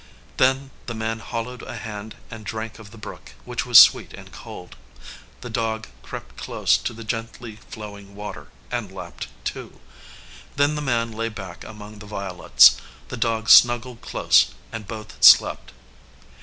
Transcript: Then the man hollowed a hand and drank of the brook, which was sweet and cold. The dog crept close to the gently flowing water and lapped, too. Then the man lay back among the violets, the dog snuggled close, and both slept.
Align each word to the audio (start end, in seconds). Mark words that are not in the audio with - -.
Then 0.37 0.71
the 0.87 0.95
man 0.95 1.19
hollowed 1.19 1.61
a 1.61 1.75
hand 1.77 2.15
and 2.31 2.43
drank 2.43 2.79
of 2.79 2.89
the 2.89 2.97
brook, 2.97 3.35
which 3.45 3.67
was 3.67 3.77
sweet 3.77 4.13
and 4.15 4.31
cold. 4.31 4.75
The 5.41 5.49
dog 5.51 5.85
crept 6.01 6.37
close 6.37 6.75
to 6.77 6.91
the 6.91 7.03
gently 7.03 7.57
flowing 7.69 8.15
water 8.15 8.47
and 8.71 8.91
lapped, 8.91 9.27
too. 9.45 9.79
Then 10.55 10.73
the 10.73 10.81
man 10.81 11.11
lay 11.11 11.29
back 11.29 11.63
among 11.63 11.99
the 11.99 12.07
violets, 12.07 12.77
the 13.09 13.15
dog 13.15 13.47
snuggled 13.51 14.01
close, 14.01 14.47
and 14.71 14.87
both 14.87 15.21
slept. 15.23 15.71